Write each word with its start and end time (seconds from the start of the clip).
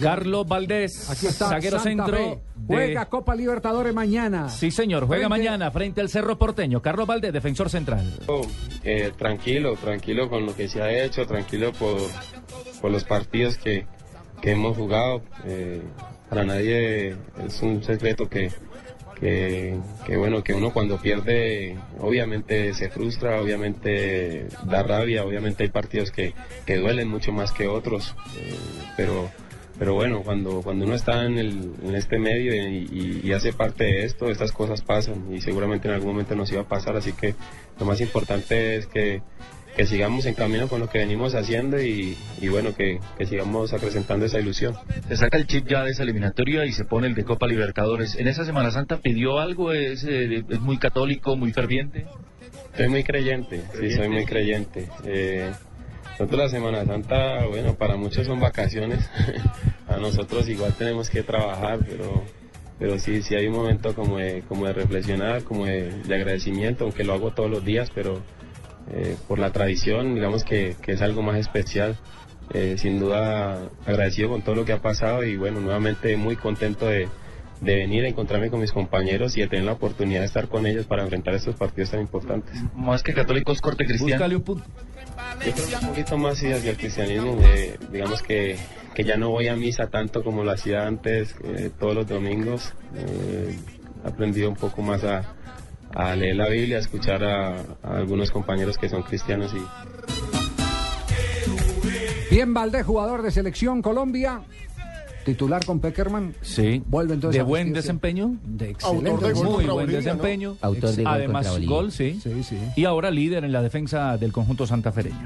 Carlos 0.00 0.46
Valdés, 0.48 1.10
Aquí 1.10 1.26
está. 1.26 1.50
zaguero 1.50 1.78
Santa 1.78 2.06
centro. 2.06 2.16
Fe. 2.16 2.40
de- 2.56 2.66
Juega 2.66 3.04
Copa 3.06 3.34
Libertadores 3.34 3.92
mañana. 3.92 4.48
Sí, 4.48 4.70
señor, 4.70 5.06
juega 5.06 5.28
Frente- 5.28 5.44
mañana 5.44 5.70
frente 5.70 6.00
al 6.00 6.08
Cerro 6.08 6.38
Porteño. 6.38 6.80
Carlos 6.80 7.06
Valdés, 7.06 7.34
defensor 7.34 7.68
central. 7.68 8.02
Eh, 8.82 9.12
tranquilo, 9.18 9.76
tranquilo 9.76 10.30
con 10.30 10.46
lo 10.46 10.56
que 10.56 10.68
se 10.68 10.80
ha 10.80 10.90
hecho, 11.04 11.26
tranquilo 11.26 11.72
por, 11.74 11.98
por 12.80 12.90
los 12.90 13.04
partidos 13.04 13.58
que, 13.58 13.86
que 14.40 14.52
hemos 14.52 14.74
jugado. 14.74 15.20
Eh, 15.44 15.82
para 16.30 16.44
nadie 16.44 17.14
es 17.46 17.60
un 17.60 17.84
secreto 17.84 18.26
que, 18.30 18.50
que, 19.20 19.78
que, 20.06 20.16
bueno, 20.16 20.42
que 20.42 20.54
uno 20.54 20.72
cuando 20.72 20.98
pierde 20.98 21.76
obviamente 22.00 22.72
se 22.72 22.88
frustra, 22.88 23.38
obviamente 23.38 24.46
da 24.64 24.82
rabia, 24.82 25.24
obviamente 25.24 25.64
hay 25.64 25.68
partidos 25.68 26.10
que, 26.10 26.32
que 26.64 26.78
duelen 26.78 27.08
mucho 27.08 27.30
más 27.32 27.52
que 27.52 27.68
otros, 27.68 28.16
eh, 28.38 28.54
pero 28.96 29.30
pero 29.78 29.94
bueno, 29.94 30.22
cuando, 30.22 30.62
cuando 30.62 30.84
uno 30.84 30.94
está 30.94 31.24
en, 31.24 31.38
el, 31.38 31.72
en 31.82 31.94
este 31.94 32.18
medio 32.18 32.54
y, 32.54 32.88
y- 32.92 33.20
y 33.28 33.32
hace 33.32 33.52
parte 33.52 33.84
de 33.84 34.04
esto, 34.04 34.30
estas 34.30 34.52
cosas 34.52 34.82
pasan 34.82 35.34
y 35.34 35.40
seguramente 35.40 35.88
en 35.88 35.94
algún 35.94 36.10
momento 36.12 36.34
nos 36.36 36.50
iba 36.52 36.62
a 36.62 36.68
pasar, 36.68 36.96
así 36.96 37.12
que 37.12 37.34
lo 37.80 37.86
más 37.86 38.00
importante 38.00 38.76
es 38.76 38.86
que, 38.86 39.20
que 39.76 39.86
sigamos 39.86 40.26
en 40.26 40.34
camino 40.34 40.68
con 40.68 40.78
lo 40.78 40.88
que 40.88 40.98
venimos 40.98 41.34
haciendo 41.34 41.82
y, 41.82 42.16
y 42.40 42.48
bueno, 42.48 42.74
que, 42.76 43.00
que 43.18 43.26
sigamos 43.26 43.72
acrecentando 43.72 44.24
esa 44.26 44.38
ilusión. 44.38 44.74
Se 45.08 45.16
saca 45.16 45.36
el 45.36 45.48
chip 45.48 45.66
ya 45.66 45.82
de 45.82 45.90
esa 45.90 46.04
eliminatoria 46.04 46.64
y 46.64 46.72
se 46.72 46.84
pone 46.84 47.08
el 47.08 47.14
de 47.14 47.24
Copa 47.24 47.48
Libertadores. 47.48 48.14
¿En 48.14 48.28
esa 48.28 48.44
Semana 48.44 48.70
Santa 48.70 48.98
pidió 48.98 49.40
algo? 49.40 49.72
¿Es, 49.72 50.04
eh, 50.04 50.44
es 50.48 50.60
muy 50.60 50.78
católico, 50.78 51.34
muy 51.36 51.52
ferviente? 51.52 52.06
Soy 52.76 52.88
muy 52.88 53.02
creyente, 53.04 53.62
sí, 53.80 53.90
soy 53.92 54.08
muy 54.08 54.24
creyente. 54.24 54.88
Eh, 55.04 55.50
nosotros 56.14 56.38
la 56.38 56.48
Semana 56.48 56.84
Santa, 56.84 57.44
bueno, 57.46 57.74
para 57.74 57.96
muchos 57.96 58.26
son 58.26 58.38
vacaciones, 58.38 59.10
a 59.88 59.96
nosotros 59.96 60.48
igual 60.48 60.72
tenemos 60.74 61.10
que 61.10 61.24
trabajar, 61.24 61.80
pero, 61.84 62.22
pero 62.78 63.00
sí, 63.00 63.20
sí 63.20 63.34
hay 63.34 63.48
un 63.48 63.56
momento 63.56 63.96
como 63.96 64.18
de, 64.18 64.42
como 64.48 64.66
de 64.66 64.74
reflexionar, 64.74 65.42
como 65.42 65.66
de, 65.66 65.90
de 65.90 66.14
agradecimiento, 66.14 66.84
aunque 66.84 67.02
lo 67.02 67.14
hago 67.14 67.32
todos 67.32 67.50
los 67.50 67.64
días, 67.64 67.90
pero 67.92 68.22
eh, 68.92 69.16
por 69.26 69.40
la 69.40 69.50
tradición, 69.50 70.14
digamos 70.14 70.44
que, 70.44 70.76
que 70.80 70.92
es 70.92 71.02
algo 71.02 71.22
más 71.22 71.36
especial. 71.36 71.96
Eh, 72.52 72.76
sin 72.76 73.00
duda 73.00 73.70
agradecido 73.86 74.28
con 74.28 74.42
todo 74.42 74.54
lo 74.54 74.66
que 74.66 74.74
ha 74.74 74.82
pasado 74.82 75.24
y 75.24 75.38
bueno, 75.38 75.60
nuevamente 75.60 76.14
muy 76.18 76.36
contento 76.36 76.86
de, 76.86 77.08
de 77.64 77.76
venir 77.76 78.04
a 78.04 78.08
encontrarme 78.08 78.50
con 78.50 78.60
mis 78.60 78.72
compañeros 78.72 79.36
y 79.36 79.40
de 79.40 79.48
tener 79.48 79.64
la 79.64 79.72
oportunidad 79.72 80.20
de 80.20 80.26
estar 80.26 80.48
con 80.48 80.66
ellos 80.66 80.86
para 80.86 81.02
enfrentar 81.02 81.34
estos 81.34 81.56
partidos 81.56 81.90
tan 81.90 82.00
importantes. 82.00 82.54
Más 82.74 83.02
que 83.02 83.14
católicos, 83.14 83.60
corte 83.60 83.86
cristiano. 83.86 84.28
Yo 84.28 84.42
creo 85.52 85.68
que 85.68 85.76
un 85.76 85.88
poquito 85.88 86.18
más 86.18 86.34
hacia 86.34 86.56
el 86.56 86.76
cristianismo, 86.76 87.38
eh, 87.42 87.78
digamos 87.90 88.22
que, 88.22 88.56
que 88.94 89.04
ya 89.04 89.16
no 89.16 89.30
voy 89.30 89.48
a 89.48 89.56
misa 89.56 89.88
tanto 89.88 90.22
como 90.22 90.44
lo 90.44 90.50
hacía 90.50 90.86
antes, 90.86 91.34
eh, 91.44 91.70
todos 91.78 91.94
los 91.94 92.06
domingos. 92.06 92.74
Eh, 92.94 93.56
he 94.04 94.08
aprendido 94.08 94.50
un 94.50 94.56
poco 94.56 94.82
más 94.82 95.02
a, 95.04 95.34
a 95.94 96.14
leer 96.14 96.36
la 96.36 96.48
Biblia, 96.48 96.76
a 96.76 96.80
escuchar 96.80 97.24
a, 97.24 97.56
a 97.82 97.96
algunos 97.96 98.30
compañeros 98.30 98.76
que 98.76 98.88
son 98.88 99.02
cristianos 99.02 99.54
y, 99.54 99.62
Bien 102.30 102.52
Valdés, 102.52 102.84
jugador 102.84 103.22
de 103.22 103.30
selección 103.30 103.80
Colombia. 103.80 104.42
Titular 105.24 105.64
con 105.64 105.80
Peckerman. 105.80 106.34
Sí. 106.42 106.82
Vuelve 106.86 107.14
entonces 107.14 107.36
De 107.36 107.40
a 107.40 107.44
buen 107.44 107.72
desempeño. 107.72 108.36
De 108.44 108.70
excelente. 108.70 109.10
Autor 109.10 109.26
de 109.26 109.32
gol 109.32 109.34
desempeño. 109.34 109.50
Muy 109.54 109.64
buen 109.64 109.76
Bolivia, 109.76 109.98
¿no? 109.98 110.04
desempeño. 110.04 110.56
Autor 110.60 110.90
de 110.90 111.02
gol 111.02 111.12
Además, 111.12 111.66
gol, 111.66 111.92
sí. 111.92 112.20
Sí, 112.22 112.42
sí. 112.42 112.58
Y 112.76 112.84
ahora 112.84 113.10
líder 113.10 113.44
en 113.44 113.52
la 113.52 113.62
defensa 113.62 114.16
del 114.18 114.32
conjunto 114.32 114.66
santafereño. 114.66 115.16